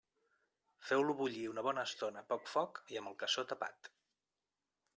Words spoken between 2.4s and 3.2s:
foc i amb el